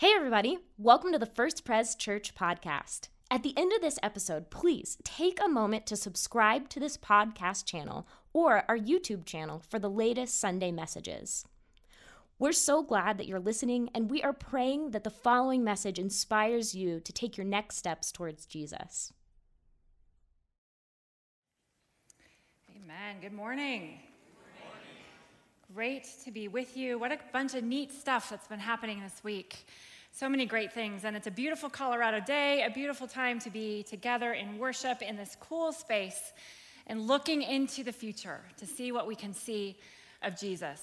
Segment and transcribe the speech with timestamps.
[0.00, 0.58] Hey, everybody.
[0.76, 3.08] Welcome to the First Pres Church podcast.
[3.32, 7.66] At the end of this episode, please take a moment to subscribe to this podcast
[7.66, 11.46] channel or our YouTube channel for the latest Sunday messages.
[12.38, 16.76] We're so glad that you're listening, and we are praying that the following message inspires
[16.76, 19.12] you to take your next steps towards Jesus.
[22.70, 23.16] Amen.
[23.20, 23.98] Good morning.
[25.74, 26.98] Great to be with you.
[26.98, 29.66] What a bunch of neat stuff that's been happening this week.
[30.12, 31.04] So many great things.
[31.04, 35.14] And it's a beautiful Colorado day, a beautiful time to be together in worship in
[35.14, 36.32] this cool space
[36.86, 39.76] and looking into the future to see what we can see
[40.22, 40.80] of Jesus.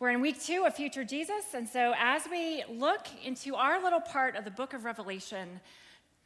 [0.00, 1.54] We're in week two of Future Jesus.
[1.54, 5.60] And so as we look into our little part of the book of Revelation,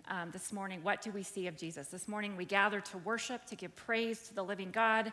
[0.09, 1.89] um, this morning, what do we see of Jesus?
[1.89, 5.13] This morning, we gather to worship, to give praise to the living God,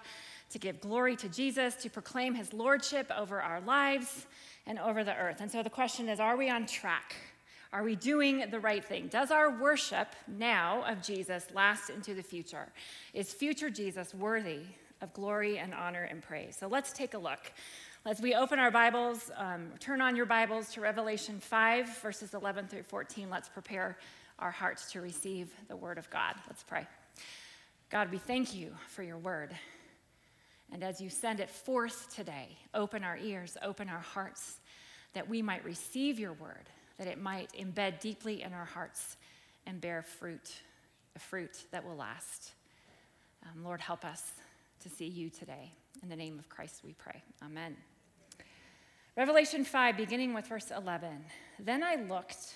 [0.52, 4.28] to give glory to Jesus, to proclaim his lordship over our lives
[4.66, 5.42] and over the earth.
[5.42, 7.16] And so the question is are we on track?
[7.72, 9.08] Are we doing the right thing?
[9.08, 12.68] Does our worship now of Jesus last into the future?
[13.16, 14.60] Is future Jesus worthy
[15.02, 16.55] of glory and honor and praise?
[16.60, 17.52] So let's take a look.
[18.05, 22.68] As we open our Bibles, um, turn on your Bibles to Revelation 5, verses 11
[22.68, 23.30] through 14.
[23.30, 23.98] Let's prepare
[24.39, 26.35] our hearts to receive the word of God.
[26.48, 26.87] Let's pray.
[27.89, 29.55] God, we thank you for your word.
[30.71, 34.59] And as you send it forth today, open our ears, open our hearts,
[35.13, 39.17] that we might receive your word, that it might embed deeply in our hearts
[39.67, 40.51] and bear fruit,
[41.15, 42.54] a fruit that will last.
[43.43, 44.31] Um, Lord, help us
[44.81, 45.71] to see you today.
[46.01, 47.21] In the name of Christ we pray.
[47.43, 47.77] Amen.
[49.15, 51.23] Revelation 5, beginning with verse 11.
[51.59, 52.55] Then I looked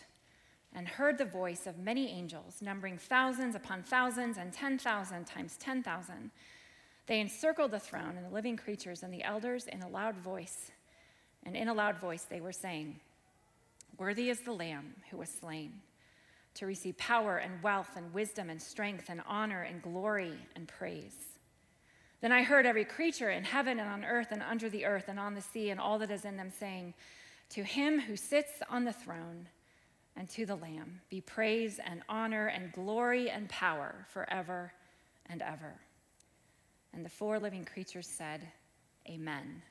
[0.74, 6.32] and heard the voice of many angels, numbering thousands upon thousands and 10,000 times 10,000.
[7.08, 10.72] They encircled the throne and the living creatures and the elders in a loud voice.
[11.44, 13.00] And in a loud voice they were saying,
[13.98, 15.82] Worthy is the Lamb who was slain
[16.56, 21.16] to receive power and wealth and wisdom and strength and honor and glory and praise.
[22.20, 25.20] Then I heard every creature in heaven and on earth and under the earth and
[25.20, 26.96] on the sea and all that is in them saying,
[27.52, 29.48] To him who sits on the throne,
[30.18, 34.74] and to the Lamb be praise and honor and glory and power forever
[35.28, 35.76] and ever.
[36.94, 38.42] And the four living creatures said,
[39.08, 39.62] Amen.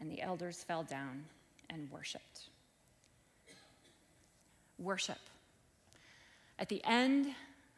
[0.00, 1.24] And the elders fell down
[1.68, 2.48] and worshiped.
[4.78, 5.18] Worship.
[6.58, 7.34] At the end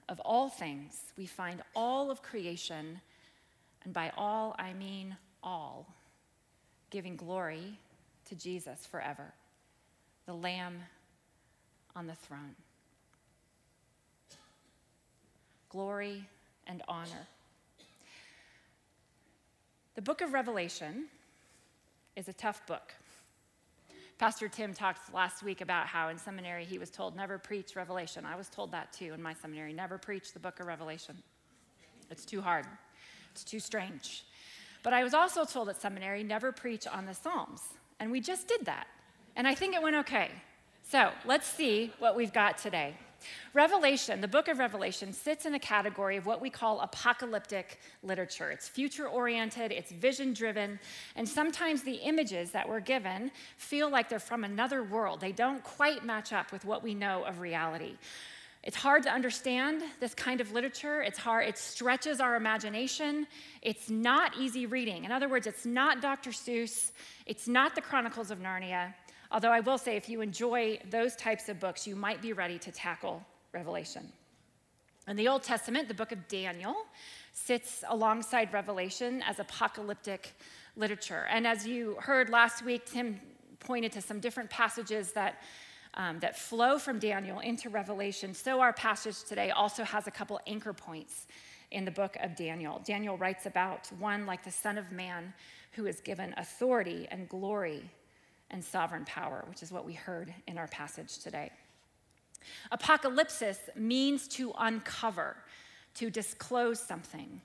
[0.08, 3.00] of all things, we find all of creation,
[3.84, 5.86] and by all I mean all,
[6.90, 7.78] giving glory
[8.26, 9.32] to Jesus forever,
[10.26, 10.80] the Lamb
[12.00, 12.54] on the throne.
[15.68, 16.24] Glory
[16.66, 17.28] and honor.
[19.96, 21.08] The book of Revelation
[22.16, 22.94] is a tough book.
[24.16, 28.24] Pastor Tim talked last week about how in seminary he was told never preach Revelation.
[28.24, 31.18] I was told that too in my seminary never preach the book of Revelation.
[32.10, 32.64] It's too hard,
[33.32, 34.24] it's too strange.
[34.82, 37.60] But I was also told at seminary never preach on the Psalms.
[37.98, 38.86] And we just did that.
[39.36, 40.30] And I think it went okay.
[40.90, 42.96] So let's see what we've got today.
[43.54, 48.50] Revelation, the book of Revelation, sits in a category of what we call apocalyptic literature.
[48.50, 50.80] It's future oriented, it's vision driven,
[51.14, 55.20] and sometimes the images that we're given feel like they're from another world.
[55.20, 57.96] They don't quite match up with what we know of reality.
[58.64, 61.02] It's hard to understand this kind of literature.
[61.02, 63.28] It's hard, it stretches our imagination.
[63.62, 65.04] It's not easy reading.
[65.04, 66.30] In other words, it's not Dr.
[66.30, 66.90] Seuss,
[67.26, 68.92] it's not the Chronicles of Narnia.
[69.32, 72.58] Although I will say, if you enjoy those types of books, you might be ready
[72.58, 74.12] to tackle Revelation.
[75.06, 76.74] In the Old Testament, the book of Daniel
[77.32, 80.34] sits alongside Revelation as apocalyptic
[80.76, 81.26] literature.
[81.30, 83.20] And as you heard last week, Tim
[83.60, 85.42] pointed to some different passages that,
[85.94, 88.34] um, that flow from Daniel into Revelation.
[88.34, 91.26] So our passage today also has a couple anchor points
[91.70, 92.82] in the book of Daniel.
[92.84, 95.32] Daniel writes about one like the Son of Man
[95.72, 97.88] who is given authority and glory
[98.50, 101.50] and sovereign power, which is what we heard in our passage today.
[102.72, 105.36] Apocalypsis means to uncover,
[105.94, 107.40] to disclose something,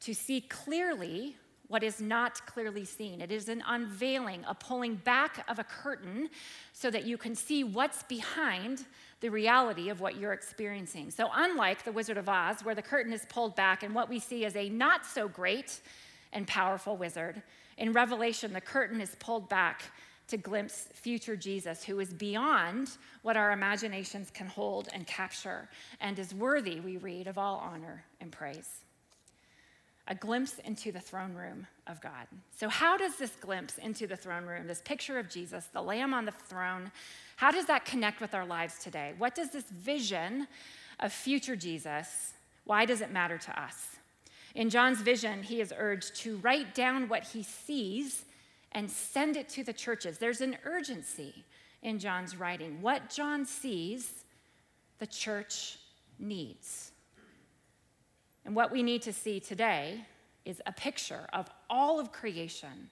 [0.00, 1.36] to see clearly
[1.68, 3.20] what is not clearly seen.
[3.20, 6.28] It is an unveiling, a pulling back of a curtain
[6.72, 8.84] so that you can see what's behind
[9.20, 11.10] the reality of what you're experiencing.
[11.10, 14.20] So, unlike The Wizard of Oz, where the curtain is pulled back and what we
[14.20, 15.80] see is a not so great
[16.32, 17.42] and powerful wizard,
[17.78, 19.82] in Revelation, the curtain is pulled back
[20.28, 22.90] to glimpse future Jesus, who is beyond
[23.22, 25.68] what our imaginations can hold and capture,
[26.00, 28.82] and is worthy, we read, of all honor and praise.
[30.08, 32.28] a glimpse into the throne room of God.
[32.56, 36.14] So, how does this glimpse into the throne room, this picture of Jesus, the Lamb
[36.14, 36.92] on the throne,
[37.36, 39.14] how does that connect with our lives today?
[39.18, 40.46] What does this vision
[41.00, 42.34] of future Jesus,
[42.64, 43.96] why does it matter to us?
[44.54, 48.24] In John's vision, he is urged to write down what he sees
[48.76, 50.18] and send it to the churches.
[50.18, 51.46] There's an urgency
[51.82, 52.82] in John's writing.
[52.82, 54.24] What John sees,
[54.98, 55.78] the church
[56.18, 56.92] needs.
[58.44, 60.04] And what we need to see today
[60.44, 62.90] is a picture of all of creation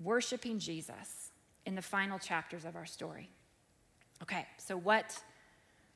[0.00, 1.32] worshiping Jesus
[1.66, 3.28] in the final chapters of our story.
[4.22, 5.20] Okay, so what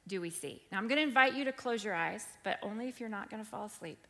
[0.09, 0.61] do we see?
[0.73, 3.31] Now I'm going to invite you to close your eyes, but only if you're not
[3.31, 4.09] going to fall asleep.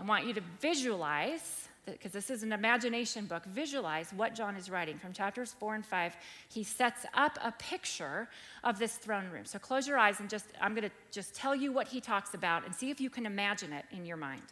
[0.00, 4.70] I want you to visualize, because this is an imagination book, visualize what John is
[4.70, 6.16] writing from chapters four and five.
[6.48, 8.28] He sets up a picture
[8.62, 9.44] of this throne room.
[9.44, 12.34] So close your eyes and just, I'm going to just tell you what he talks
[12.34, 14.42] about and see if you can imagine it in your mind.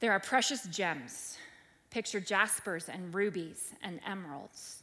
[0.00, 1.38] There are precious gems.
[1.88, 4.82] Picture jaspers and rubies and emeralds.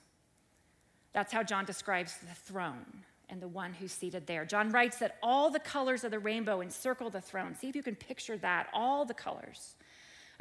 [1.13, 4.45] That's how John describes the throne and the one who's seated there.
[4.45, 7.53] John writes that all the colors of the rainbow encircle the throne.
[7.53, 9.75] See if you can picture that, all the colors.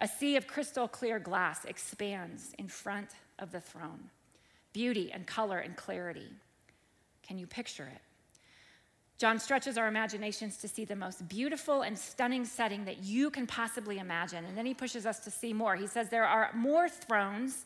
[0.02, 4.10] A sea of crystal clear glass expands in front of the throne.
[4.72, 6.26] Beauty and color and clarity.
[7.22, 8.00] Can you picture it?
[9.16, 13.46] John stretches our imaginations to see the most beautiful and stunning setting that you can
[13.46, 14.44] possibly imagine.
[14.44, 15.76] And then he pushes us to see more.
[15.76, 17.64] He says there are more thrones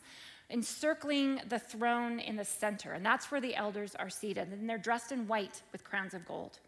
[0.51, 4.49] encircling the throne in the center, and that's where the elders are seated.
[4.49, 6.59] And they're dressed in white with crowns of gold.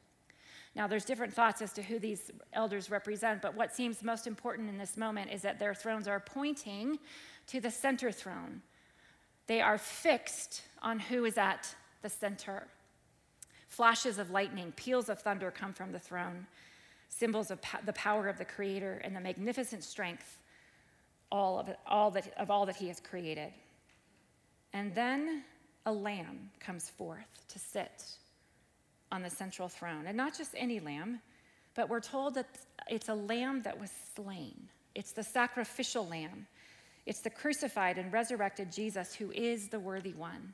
[0.79, 4.69] Now, there's different thoughts as to who these elders represent, but what seems most important
[4.69, 6.99] in this moment is that their thrones are pointing
[7.47, 8.61] to the center throne.
[9.47, 12.65] They are fixed on who is at the center.
[13.67, 16.47] Flashes of lightning, peals of thunder come from the throne,
[17.09, 20.39] symbols of the power of the Creator and the magnificent strength
[21.29, 23.51] all of, it, all that, of all that He has created.
[24.71, 25.43] And then
[25.85, 28.05] a lamb comes forth to sit
[29.11, 30.05] on the central throne.
[30.07, 31.19] And not just any lamb,
[31.75, 32.47] but we're told that
[32.89, 34.67] it's a lamb that was slain.
[34.95, 36.47] It's the sacrificial lamb.
[37.05, 40.53] It's the crucified and resurrected Jesus who is the worthy one.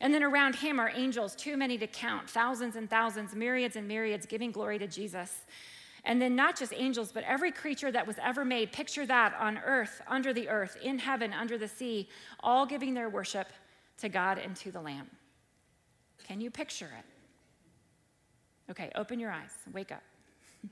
[0.00, 3.88] And then around him are angels, too many to count, thousands and thousands, myriads and
[3.88, 5.40] myriads, giving glory to Jesus.
[6.04, 8.72] And then not just angels, but every creature that was ever made.
[8.72, 12.08] Picture that on earth, under the earth, in heaven, under the sea,
[12.40, 13.48] all giving their worship
[13.98, 15.10] to God and to the Lamb.
[16.24, 17.15] Can you picture it?
[18.70, 20.02] Okay, open your eyes, wake up.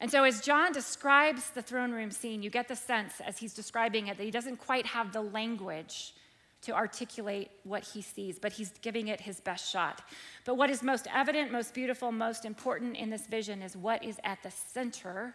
[0.00, 3.54] and so, as John describes the throne room scene, you get the sense as he's
[3.54, 6.14] describing it that he doesn't quite have the language
[6.62, 10.02] to articulate what he sees, but he's giving it his best shot.
[10.44, 14.18] But what is most evident, most beautiful, most important in this vision is what is
[14.22, 15.34] at the center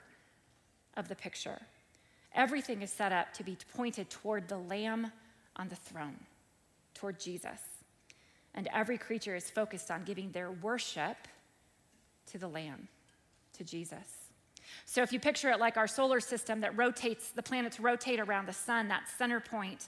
[0.96, 1.60] of the picture.
[2.34, 5.12] Everything is set up to be pointed toward the Lamb
[5.58, 6.16] on the throne,
[6.94, 7.60] toward Jesus.
[8.57, 11.15] And every creature is focused on giving their worship
[12.31, 12.88] to the Lamb,
[13.54, 14.25] to Jesus.
[14.83, 18.48] So if you picture it like our solar system that rotates, the planets rotate around
[18.48, 19.88] the sun, that center point,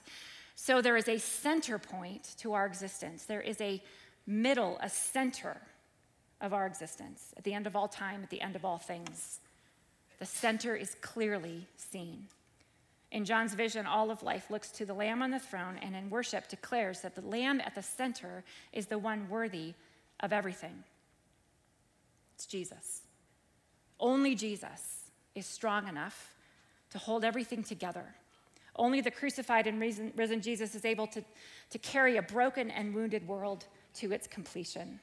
[0.54, 3.24] so there is a center point to our existence.
[3.24, 3.82] There is a
[4.26, 5.60] middle, a center
[6.40, 7.34] of our existence.
[7.36, 9.40] At the end of all time, at the end of all things,
[10.18, 12.28] the center is clearly seen.
[13.12, 16.10] In John's vision, all of life looks to the Lamb on the throne and in
[16.10, 19.74] worship declares that the Lamb at the center is the one worthy
[20.20, 20.84] of everything.
[22.36, 23.02] It's Jesus.
[23.98, 26.34] Only Jesus is strong enough
[26.90, 28.14] to hold everything together
[28.76, 31.22] only the crucified and risen, Jesus is able to,
[31.70, 35.00] to carry a broken and wounded world to its completion.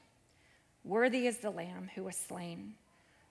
[0.83, 2.73] Worthy is the Lamb who was slain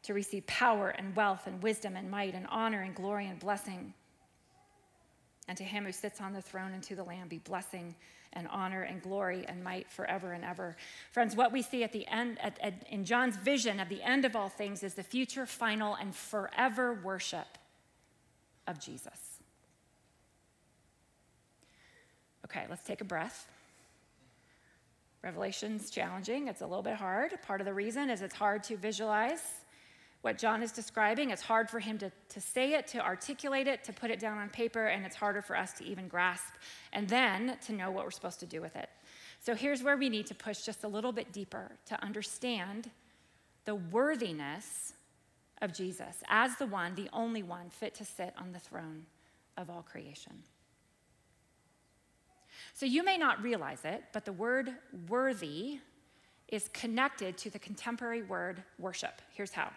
[0.04, 3.92] to receive power and wealth and wisdom and might and honor and glory and blessing.
[5.49, 7.95] And to him who sits on the throne and to the Lamb be blessing
[8.33, 10.76] and honor and glory and might forever and ever.
[11.12, 14.25] Friends, what we see at the end, at, at, in John's vision of the end
[14.25, 17.47] of all things is the future, final, and forever worship
[18.67, 19.41] of Jesus.
[22.45, 23.49] Okay, let's take a breath.
[25.23, 26.47] Revelation's challenging.
[26.47, 27.33] It's a little bit hard.
[27.43, 29.43] Part of the reason is it's hard to visualize
[30.23, 31.30] what John is describing.
[31.30, 34.38] It's hard for him to, to say it, to articulate it, to put it down
[34.38, 36.54] on paper, and it's harder for us to even grasp
[36.92, 38.88] and then to know what we're supposed to do with it.
[39.40, 42.90] So here's where we need to push just a little bit deeper to understand
[43.64, 44.94] the worthiness
[45.62, 49.06] of Jesus as the one, the only one fit to sit on the throne
[49.56, 50.32] of all creation.
[52.75, 54.70] So you may not realize it, but the word
[55.08, 55.78] worthy
[56.49, 59.20] is connected to the contemporary word worship.
[59.32, 59.70] Here's how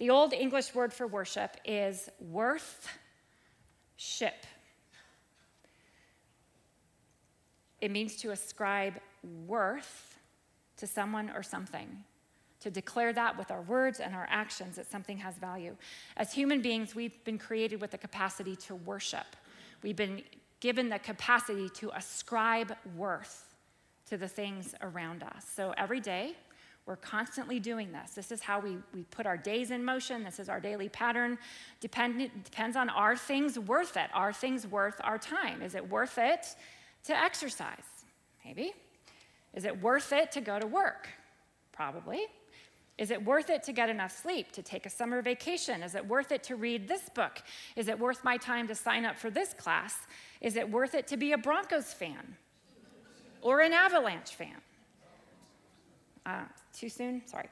[0.00, 2.88] The Old English word for worship is worth
[3.98, 4.46] ship.
[7.82, 8.94] It means to ascribe
[9.46, 10.18] worth
[10.78, 12.02] to someone or something,
[12.60, 15.76] to declare that with our words and our actions that something has value.
[16.16, 19.36] As human beings, we've been created with the capacity to worship.
[19.82, 20.22] We've been
[20.60, 23.54] given the capacity to ascribe worth
[24.06, 25.44] to the things around us.
[25.54, 26.36] So every day,
[26.90, 28.14] we're constantly doing this.
[28.14, 30.24] This is how we, we put our days in motion.
[30.24, 31.38] This is our daily pattern.
[31.78, 34.10] Depend, depends on are things worth it?
[34.12, 35.62] Are things worth our time?
[35.62, 36.48] Is it worth it
[37.04, 37.84] to exercise?
[38.44, 38.72] Maybe.
[39.54, 41.08] Is it worth it to go to work?
[41.70, 42.26] Probably.
[42.98, 45.84] Is it worth it to get enough sleep, to take a summer vacation?
[45.84, 47.40] Is it worth it to read this book?
[47.76, 49.94] Is it worth my time to sign up for this class?
[50.40, 52.36] Is it worth it to be a Broncos fan
[53.42, 54.56] or an Avalanche fan?
[56.26, 56.42] Uh,
[56.80, 57.22] too soon?
[57.26, 57.48] Sorry.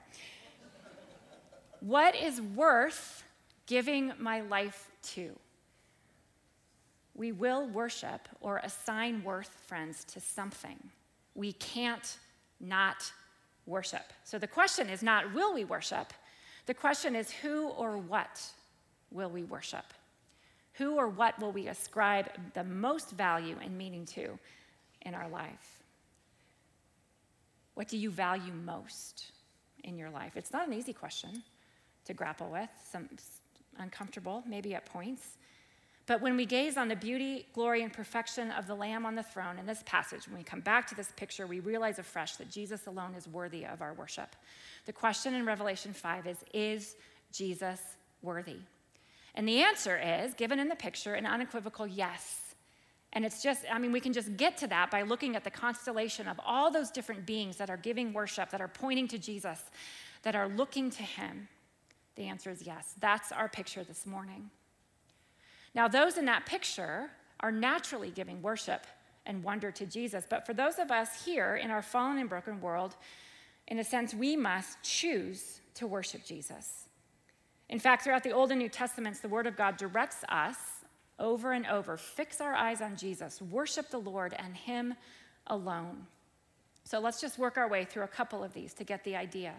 [1.80, 3.23] What is worth
[3.66, 5.38] giving my life to?
[7.14, 10.78] We will worship or assign worth, friends, to something.
[11.35, 12.16] We can't
[12.58, 13.12] not
[13.66, 14.12] worship.
[14.25, 16.12] So the question is not, will we worship?
[16.66, 18.42] The question is, who or what
[19.11, 19.85] will we worship?
[20.75, 24.38] Who or what will we ascribe the most value and meaning to
[25.02, 25.77] in our life?
[27.78, 29.30] What do you value most
[29.85, 30.32] in your life?
[30.35, 31.44] It's not an easy question
[32.06, 33.08] to grapple with, some
[33.78, 35.37] uncomfortable, maybe at points.
[36.06, 39.23] But when we gaze on the beauty, glory, and perfection of the Lamb on the
[39.23, 42.50] throne in this passage, when we come back to this picture, we realize afresh that
[42.50, 44.35] Jesus alone is worthy of our worship.
[44.87, 46.97] The question in Revelation 5 is Is
[47.32, 47.80] Jesus
[48.23, 48.58] worthy?
[49.37, 52.48] And the answer is, given in the picture, an unequivocal yes.
[53.12, 55.50] And it's just, I mean, we can just get to that by looking at the
[55.50, 59.61] constellation of all those different beings that are giving worship, that are pointing to Jesus,
[60.23, 61.49] that are looking to him.
[62.17, 62.95] The answer is yes.
[63.00, 64.50] That's our picture this morning.
[65.75, 67.11] Now, those in that picture
[67.41, 68.87] are naturally giving worship
[69.25, 70.25] and wonder to Jesus.
[70.29, 72.97] But for those of us here in our fallen and broken world,
[73.69, 76.88] in a sense, we must choose to worship Jesus.
[77.69, 80.57] In fact, throughout the Old and New Testaments, the Word of God directs us
[81.19, 84.95] over and over fix our eyes on Jesus, worship the Lord and Him
[85.47, 86.07] alone.
[86.85, 89.53] So let's just work our way through a couple of these to get the idea.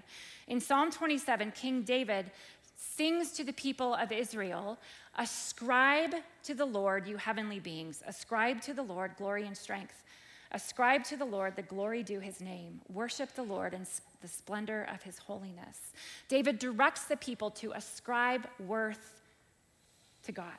[0.48, 2.32] In Psalm 27, King David
[2.76, 4.80] sings to the people of Israel
[5.18, 8.02] Ascribe to the Lord, you heavenly beings.
[8.08, 10.04] Ascribe to the Lord glory and strength.
[10.52, 12.82] Ascribe to the Lord the glory due his name.
[12.92, 13.86] Worship the Lord in
[14.22, 15.92] the splendor of his holiness.
[16.30, 19.22] David directs the people to ascribe worth
[20.24, 20.58] to God.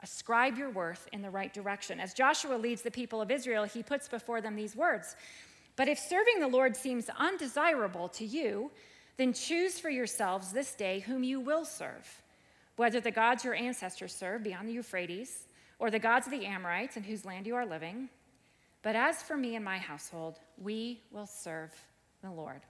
[0.00, 1.98] Ascribe your worth in the right direction.
[1.98, 5.16] As Joshua leads the people of Israel, he puts before them these words
[5.76, 8.70] But if serving the Lord seems undesirable to you,
[9.16, 12.22] then choose for yourselves this day whom you will serve,
[12.76, 15.48] whether the gods your ancestors served beyond the Euphrates,
[15.80, 18.08] or the gods of the Amorites in whose land you are living.
[18.82, 21.72] But as for me and my household, we will serve
[22.22, 22.62] the Lord.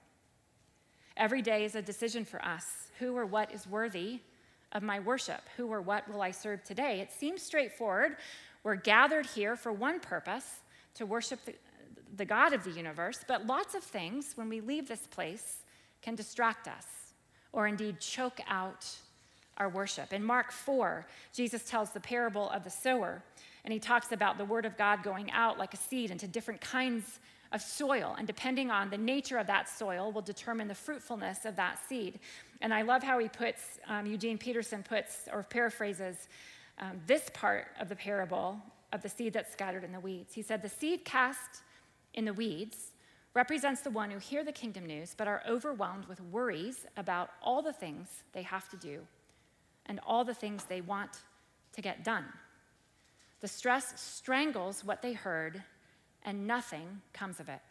[1.15, 4.21] Every day is a decision for us who or what is worthy
[4.71, 5.41] of my worship?
[5.57, 6.99] Who or what will I serve today?
[7.01, 8.17] It seems straightforward.
[8.63, 10.61] We're gathered here for one purpose
[10.95, 11.55] to worship the,
[12.15, 15.63] the God of the universe, but lots of things, when we leave this place,
[16.01, 16.85] can distract us
[17.51, 18.85] or indeed choke out
[19.57, 20.13] our worship.
[20.13, 23.21] In Mark 4, Jesus tells the parable of the sower,
[23.63, 26.61] and he talks about the word of God going out like a seed into different
[26.61, 27.19] kinds
[27.51, 31.55] of soil, and depending on the nature of that soil, will determine the fruitfulness of
[31.55, 32.19] that seed.
[32.61, 36.27] And I love how he puts, um, Eugene Peterson puts, or paraphrases,
[36.77, 38.59] um, this part of the parable
[38.93, 40.33] of the seed that's scattered in the weeds.
[40.33, 41.63] He said, The seed cast
[42.13, 42.91] in the weeds
[43.33, 47.61] represents the one who hear the kingdom news but are overwhelmed with worries about all
[47.61, 49.01] the things they have to do
[49.85, 51.21] and all the things they want
[51.73, 52.25] to get done.
[53.41, 55.63] The stress strangles what they heard,
[56.23, 57.61] and nothing comes of it.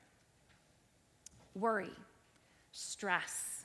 [1.54, 1.90] Worry,
[2.72, 3.64] stress,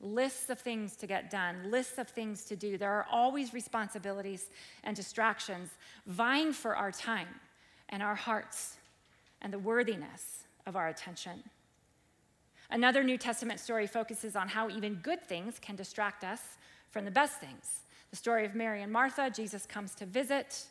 [0.00, 2.78] lists of things to get done, lists of things to do.
[2.78, 4.46] There are always responsibilities
[4.84, 5.70] and distractions
[6.06, 7.28] vying for our time
[7.88, 8.76] and our hearts
[9.42, 11.42] and the worthiness of our attention.
[12.70, 16.40] Another New Testament story focuses on how even good things can distract us
[16.90, 17.80] from the best things.
[18.10, 20.66] The story of Mary and Martha, Jesus comes to visit.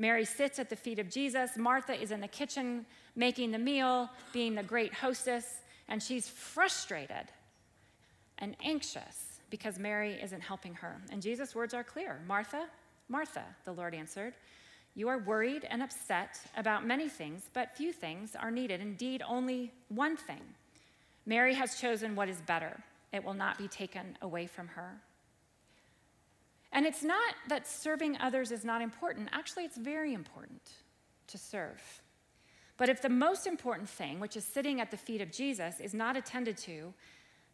[0.00, 1.58] Mary sits at the feet of Jesus.
[1.58, 7.26] Martha is in the kitchen making the meal, being the great hostess, and she's frustrated
[8.38, 10.96] and anxious because Mary isn't helping her.
[11.12, 12.66] And Jesus' words are clear Martha,
[13.10, 14.32] Martha, the Lord answered.
[14.94, 18.80] You are worried and upset about many things, but few things are needed.
[18.80, 20.40] Indeed, only one thing.
[21.26, 24.98] Mary has chosen what is better, it will not be taken away from her.
[26.72, 29.28] And it's not that serving others is not important.
[29.32, 30.70] Actually, it's very important
[31.26, 32.02] to serve.
[32.76, 35.92] But if the most important thing, which is sitting at the feet of Jesus, is
[35.92, 36.94] not attended to,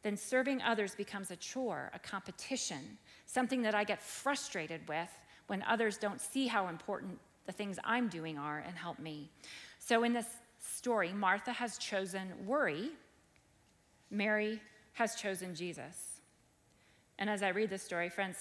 [0.02, 5.10] then serving others becomes a chore, a competition, something that I get frustrated with
[5.48, 9.30] when others don't see how important the things I'm doing are and help me.
[9.78, 10.26] So in this
[10.60, 12.90] story, Martha has chosen worry,
[14.10, 14.60] Mary
[14.92, 16.20] has chosen Jesus.
[17.18, 18.36] And as I read this story, friends,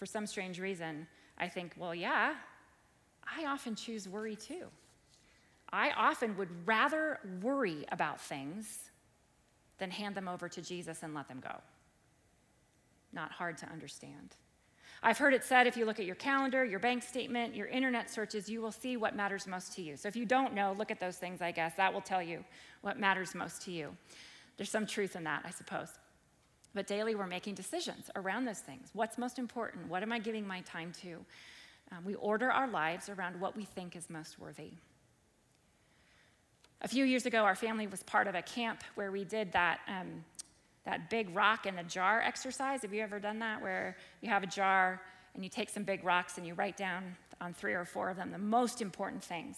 [0.00, 2.32] for some strange reason, I think, well, yeah,
[3.22, 4.64] I often choose worry too.
[5.70, 8.90] I often would rather worry about things
[9.76, 11.54] than hand them over to Jesus and let them go.
[13.12, 14.36] Not hard to understand.
[15.02, 18.08] I've heard it said if you look at your calendar, your bank statement, your internet
[18.08, 19.98] searches, you will see what matters most to you.
[19.98, 21.74] So if you don't know, look at those things, I guess.
[21.74, 22.42] That will tell you
[22.80, 23.94] what matters most to you.
[24.56, 25.90] There's some truth in that, I suppose.
[26.74, 28.90] But daily, we're making decisions around those things.
[28.92, 29.88] What's most important?
[29.88, 31.18] What am I giving my time to?
[31.92, 34.70] Um, we order our lives around what we think is most worthy.
[36.82, 39.80] A few years ago, our family was part of a camp where we did that,
[39.88, 40.24] um,
[40.84, 42.82] that big rock in a jar exercise.
[42.82, 43.60] Have you ever done that?
[43.60, 45.02] Where you have a jar
[45.34, 48.16] and you take some big rocks and you write down on three or four of
[48.16, 49.56] them the most important things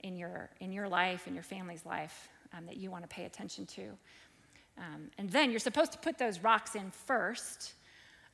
[0.00, 3.24] in your, in your life, in your family's life um, that you want to pay
[3.24, 3.90] attention to.
[4.78, 7.74] Um, and then you're supposed to put those rocks in first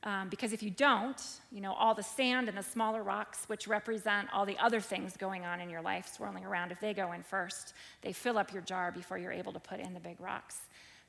[0.03, 1.21] um, because if you don't,
[1.51, 5.15] you know, all the sand and the smaller rocks, which represent all the other things
[5.15, 8.51] going on in your life swirling around, if they go in first, they fill up
[8.51, 10.59] your jar before you're able to put in the big rocks.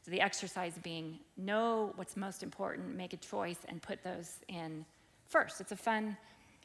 [0.04, 4.84] So the exercise being know what's most important, make a choice, and put those in
[5.26, 5.60] first.
[5.60, 6.16] It's a fun,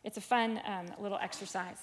[0.03, 1.79] it's a fun um, little exercise.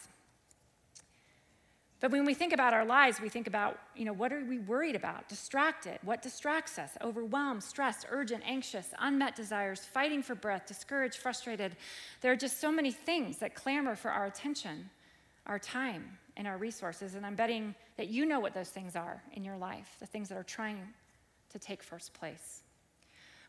[1.98, 4.58] But when we think about our lives, we think about, you know, what are we
[4.58, 5.28] worried about?
[5.28, 5.98] Distracted.
[6.02, 6.90] What distracts us?
[7.02, 11.74] Overwhelmed, stressed, urgent, anxious, unmet desires, fighting for breath, discouraged, frustrated.
[12.20, 14.90] There are just so many things that clamor for our attention,
[15.46, 17.14] our time, and our resources.
[17.14, 20.28] And I'm betting that you know what those things are in your life, the things
[20.28, 20.80] that are trying
[21.50, 22.62] to take first place.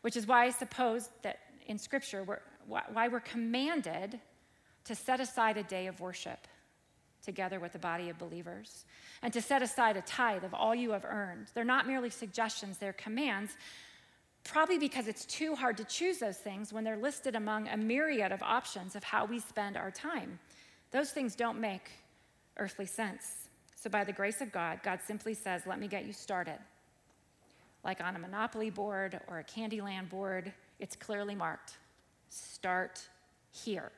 [0.00, 4.18] Which is why I suppose that in Scripture, we're, why we're commanded
[4.84, 6.48] to set aside a day of worship
[7.28, 8.86] together with the body of believers,
[9.20, 11.48] and to set aside a tithe of all you have earned.
[11.52, 13.54] They're not merely suggestions, they're commands,
[14.44, 18.32] probably because it's too hard to choose those things when they're listed among a myriad
[18.32, 20.38] of options of how we spend our time.
[20.90, 21.90] Those things don't make
[22.56, 23.50] earthly sense.
[23.76, 26.58] So, by the grace of God, God simply says, Let me get you started.
[27.84, 31.76] Like on a Monopoly board or a Candyland board, it's clearly marked.
[32.30, 33.06] Start
[33.52, 33.92] here.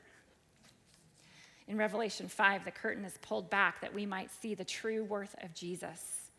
[1.70, 5.36] In Revelation 5, the curtain is pulled back that we might see the true worth
[5.40, 6.32] of Jesus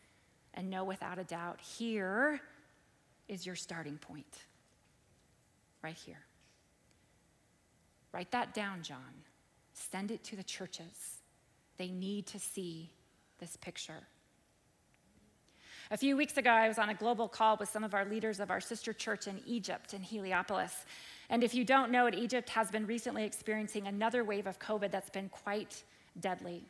[0.52, 2.38] and know without a doubt here
[3.28, 4.26] is your starting point.
[5.82, 6.20] Right here.
[8.12, 9.24] Write that down, John.
[9.72, 11.22] Send it to the churches.
[11.78, 12.90] They need to see
[13.38, 14.06] this picture.
[15.90, 18.38] A few weeks ago, I was on a global call with some of our leaders
[18.38, 20.84] of our sister church in Egypt, in Heliopolis.
[21.32, 24.90] And if you don't know it, Egypt has been recently experiencing another wave of COVID
[24.90, 25.82] that's been quite
[26.20, 26.62] deadly.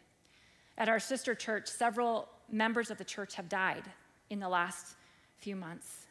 [0.79, 3.83] At our sister church, several members of the church have died
[4.31, 4.94] in the last
[5.38, 6.07] few months.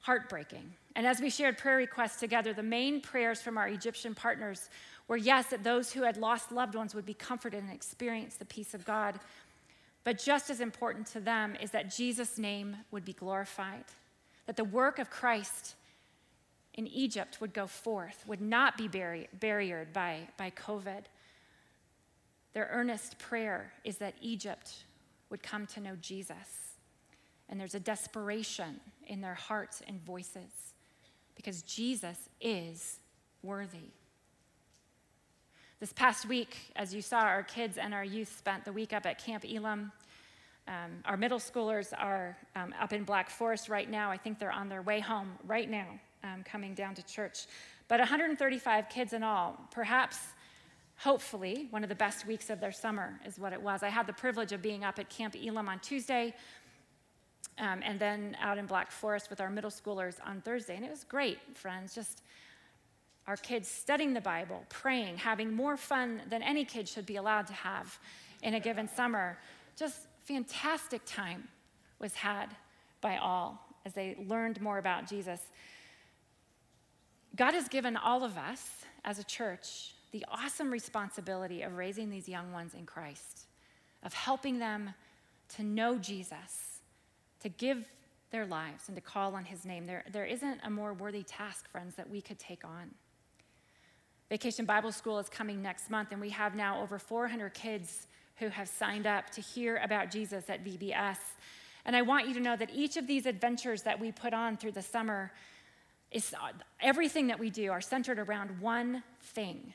[0.00, 0.72] Heartbreaking.
[0.96, 4.68] And as we shared prayer requests together, the main prayers from our Egyptian partners
[5.06, 8.44] were yes, that those who had lost loved ones would be comforted and experience the
[8.44, 9.20] peace of God.
[10.02, 13.84] But just as important to them is that Jesus' name would be glorified,
[14.46, 15.76] that the work of Christ
[16.74, 21.04] in Egypt would go forth, would not be barri- barriered by, by COVID.
[22.54, 24.84] Their earnest prayer is that Egypt
[25.30, 26.74] would come to know Jesus.
[27.48, 30.72] And there's a desperation in their hearts and voices
[31.36, 33.00] because Jesus is
[33.42, 33.90] worthy.
[35.80, 39.04] This past week, as you saw, our kids and our youth spent the week up
[39.04, 39.92] at Camp Elim.
[40.68, 44.10] Um, our middle schoolers are um, up in Black Forest right now.
[44.10, 47.46] I think they're on their way home right now um, coming down to church.
[47.88, 50.18] But 135 kids in all, perhaps,
[50.96, 53.82] hopefully, one of the best weeks of their summer is what it was.
[53.82, 56.34] I had the privilege of being up at Camp Elim on Tuesday.
[57.58, 60.74] Um, and then out in Black Forest with our middle schoolers on Thursday.
[60.74, 61.94] And it was great, friends.
[61.94, 62.22] Just
[63.26, 67.46] our kids studying the Bible, praying, having more fun than any kid should be allowed
[67.48, 67.98] to have
[68.42, 69.38] in a given summer.
[69.76, 71.46] Just fantastic time
[71.98, 72.46] was had
[73.00, 75.50] by all as they learned more about Jesus.
[77.34, 78.68] God has given all of us
[79.04, 83.46] as a church the awesome responsibility of raising these young ones in Christ,
[84.02, 84.92] of helping them
[85.56, 86.80] to know Jesus,
[87.40, 87.88] to give
[88.30, 89.86] their lives and to call on his name.
[89.86, 92.90] There, there isn't a more worthy task, friends, that we could take on.
[94.28, 98.48] Vacation Bible School is coming next month, and we have now over 400 kids who
[98.48, 101.18] have signed up to hear about Jesus at VBS.
[101.84, 104.56] And I want you to know that each of these adventures that we put on
[104.56, 105.32] through the summer
[106.12, 106.48] is uh,
[106.80, 109.74] everything that we do are centered around one thing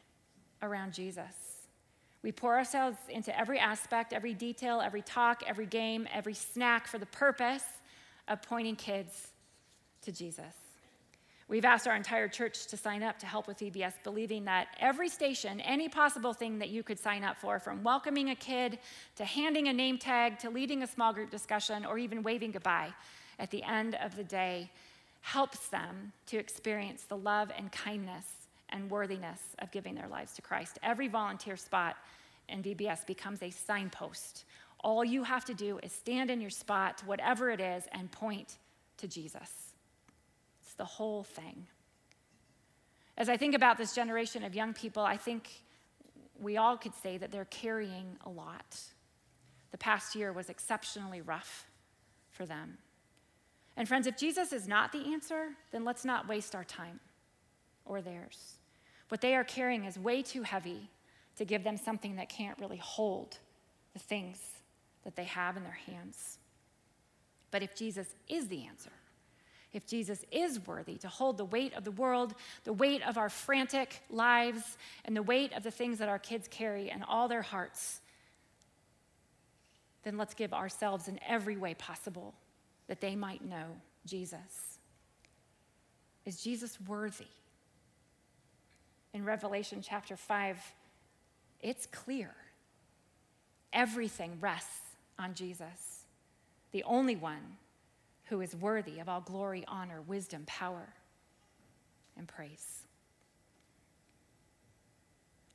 [0.61, 1.33] around Jesus.
[2.23, 6.97] We pour ourselves into every aspect, every detail, every talk, every game, every snack for
[6.97, 7.63] the purpose
[8.27, 9.29] of pointing kids
[10.01, 10.53] to Jesus.
[11.49, 15.07] We've asked our entire church to sign up to help with VBS, believing that every
[15.07, 18.79] station, any possible thing that you could sign up for, from welcoming a kid
[19.15, 22.93] to handing a name tag to leading a small group discussion or even waving goodbye
[23.39, 24.69] at the end of the day,
[25.27, 28.23] helps them to experience the love and kindness
[28.69, 30.79] and worthiness of giving their lives to Christ.
[30.81, 31.97] Every volunteer spot
[32.47, 34.45] in VBS becomes a signpost.
[34.79, 38.57] All you have to do is stand in your spot, whatever it is, and point
[38.99, 39.73] to Jesus
[40.61, 41.67] It's the whole thing.
[43.17, 45.49] As I think about this generation of young people, I think
[46.39, 48.79] we all could say that they're carrying a lot.
[49.71, 51.65] The past year was exceptionally rough
[52.31, 52.77] for them.
[53.77, 56.99] And friends, if Jesus is not the answer, then let's not waste our time
[57.85, 58.57] or theirs.
[59.09, 60.89] What they are carrying is way too heavy
[61.37, 63.37] to give them something that can't really hold
[63.93, 64.39] the things
[65.03, 66.39] that they have in their hands.
[67.51, 68.91] But if Jesus is the answer,
[69.71, 73.29] if Jesus is worthy to hold the weight of the world, the weight of our
[73.29, 77.43] frantic lives, and the weight of the things that our kids carry in all their
[77.43, 78.01] hearts,
[80.03, 82.33] then let's give ourselves in every way possible
[82.87, 83.65] that they might know
[84.05, 84.79] Jesus.
[86.25, 87.25] Is Jesus worthy?
[89.13, 90.57] In Revelation chapter 5,
[91.61, 92.33] it's clear.
[93.73, 94.81] Everything rests
[95.19, 96.05] on Jesus,
[96.71, 97.57] the only one
[98.25, 100.89] who is worthy of all glory, honor, wisdom, power,
[102.17, 102.83] and praise.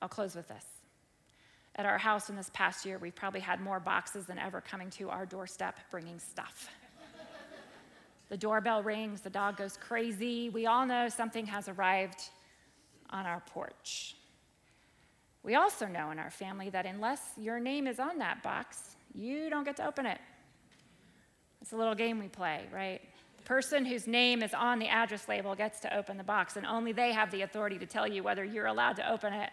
[0.01, 0.65] I'll close with this.
[1.77, 4.91] At our house in this past year, we've probably had more boxes than ever coming
[4.91, 6.69] to our doorstep bringing stuff.
[8.33, 10.49] The doorbell rings, the dog goes crazy.
[10.49, 12.31] We all know something has arrived
[13.11, 14.17] on our porch.
[15.43, 19.51] We also know in our family that unless your name is on that box, you
[19.51, 20.19] don't get to open it.
[21.61, 23.03] It's a little game we play, right?
[23.37, 26.65] The person whose name is on the address label gets to open the box, and
[26.65, 29.51] only they have the authority to tell you whether you're allowed to open it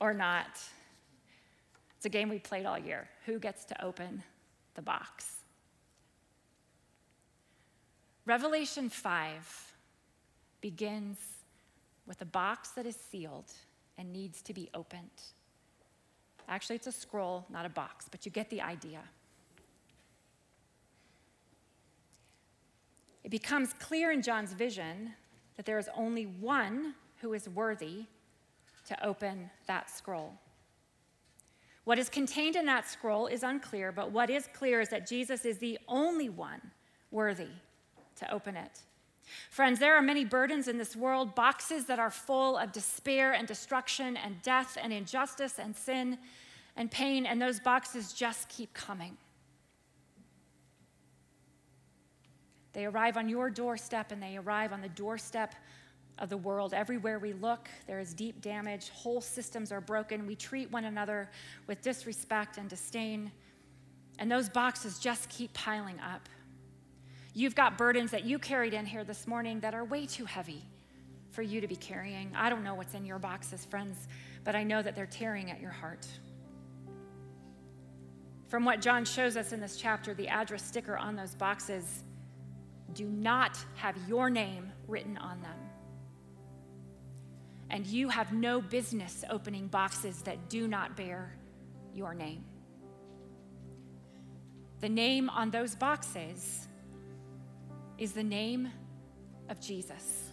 [0.00, 0.58] or not.
[1.98, 3.06] It's a game we played all year.
[3.26, 4.22] Who gets to open
[4.76, 5.37] the box?
[8.28, 9.74] Revelation 5
[10.60, 11.16] begins
[12.06, 13.50] with a box that is sealed
[13.96, 15.22] and needs to be opened.
[16.46, 19.00] Actually, it's a scroll, not a box, but you get the idea.
[23.24, 25.14] It becomes clear in John's vision
[25.56, 28.04] that there is only one who is worthy
[28.88, 30.34] to open that scroll.
[31.84, 35.46] What is contained in that scroll is unclear, but what is clear is that Jesus
[35.46, 36.60] is the only one
[37.10, 37.48] worthy
[38.18, 38.82] to open it.
[39.50, 43.46] Friends, there are many burdens in this world, boxes that are full of despair and
[43.46, 46.18] destruction and death and injustice and sin
[46.76, 49.16] and pain, and those boxes just keep coming.
[52.72, 55.54] They arrive on your doorstep and they arrive on the doorstep
[56.18, 56.74] of the world.
[56.74, 58.90] Everywhere we look, there is deep damage.
[58.90, 60.26] Whole systems are broken.
[60.26, 61.30] We treat one another
[61.66, 63.32] with disrespect and disdain.
[64.18, 66.28] And those boxes just keep piling up.
[67.34, 70.62] You've got burdens that you carried in here this morning that are way too heavy
[71.30, 72.32] for you to be carrying.
[72.34, 74.08] I don't know what's in your boxes, friends,
[74.44, 76.06] but I know that they're tearing at your heart.
[78.48, 82.02] From what John shows us in this chapter, the address sticker on those boxes
[82.94, 85.58] do not have your name written on them.
[87.70, 91.36] And you have no business opening boxes that do not bear
[91.92, 92.42] your name.
[94.80, 96.68] The name on those boxes
[97.98, 98.70] is the name
[99.48, 100.30] of Jesus.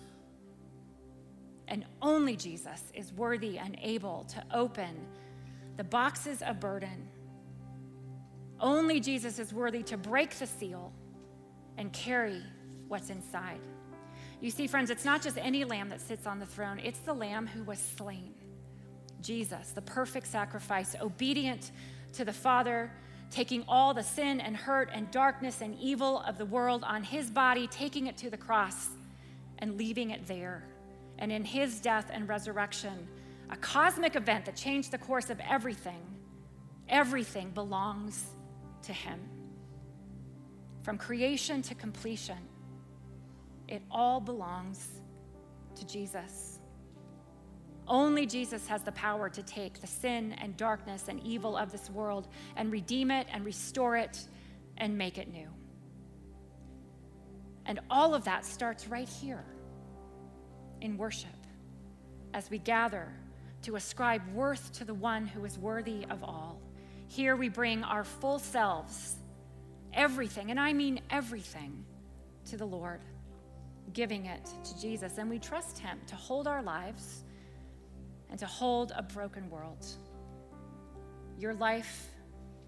[1.68, 4.96] And only Jesus is worthy and able to open
[5.78, 7.08] the boxes of burden.
[8.60, 10.94] Only Jesus is worthy to break the seal
[11.78, 12.42] and carry
[12.88, 13.60] what's inside.
[14.42, 17.14] You see, friends, it's not just any lamb that sits on the throne, it's the
[17.14, 18.34] lamb who was slain.
[19.22, 21.72] Jesus, the perfect sacrifice, obedient
[22.14, 22.92] to the Father,
[23.32, 27.30] taking all the sin and hurt and darkness and evil of the world on his
[27.30, 28.90] body, taking it to the cross
[29.60, 30.64] and leaving it there.
[31.18, 33.08] And in his death and resurrection,
[33.50, 36.02] a cosmic event that changed the course of everything,
[36.90, 38.26] everything belongs
[38.84, 39.20] to him.
[40.84, 42.38] From creation to completion,
[43.68, 44.88] it all belongs
[45.76, 46.55] to Jesus.
[47.88, 51.90] Only Jesus has the power to take the sin and darkness and evil of this
[51.90, 54.28] world and redeem it and restore it
[54.78, 55.48] and make it new.
[57.66, 59.46] And all of that starts right here
[60.82, 61.30] in worship
[62.34, 63.12] as we gather
[63.64, 66.62] to ascribe worth to the one who is worthy of all.
[67.08, 69.16] Here we bring our full selves,
[69.94, 71.86] everything, and I mean everything,
[72.46, 73.02] to the Lord,
[73.94, 75.18] giving it to Jesus.
[75.18, 77.25] And we trust Him to hold our lives
[78.30, 79.86] and to hold a broken world.
[81.38, 82.10] Your life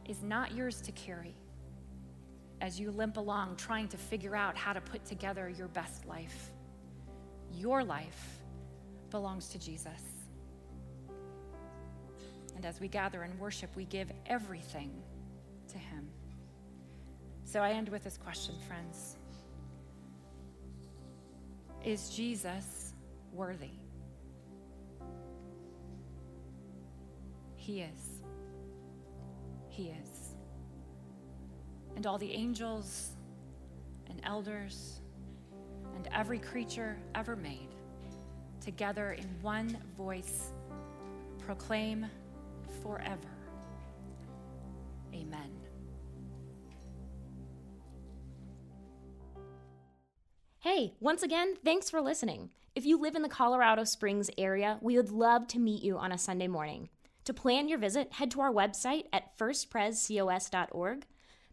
[0.05, 1.35] is not yours to carry
[2.61, 6.51] as you limp along trying to figure out how to put together your best life.
[7.53, 8.39] Your life
[9.09, 10.01] belongs to Jesus.
[12.55, 14.91] And as we gather in worship, we give everything
[15.69, 16.07] to Him.
[17.43, 19.15] So I end with this question, friends
[21.85, 22.93] Is Jesus
[23.31, 23.69] worthy?
[27.67, 28.21] He is.
[29.67, 30.35] He is.
[31.97, 33.09] And all the angels
[34.09, 35.01] and elders
[35.93, 37.67] and every creature ever made
[38.61, 40.53] together in one voice
[41.39, 42.05] proclaim
[42.81, 43.35] forever.
[45.13, 45.51] Amen.
[50.59, 52.49] Hey, once again, thanks for listening.
[52.75, 56.13] If you live in the Colorado Springs area, we would love to meet you on
[56.13, 56.87] a Sunday morning.
[57.27, 61.05] To plan your visit, head to our website at firstprescos.org.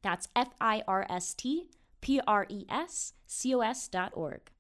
[0.03, 1.69] That's F I R S T
[2.01, 4.53] P R E S C O S.org.